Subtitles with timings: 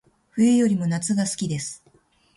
[0.35, 1.85] 冬よりも夏が好きです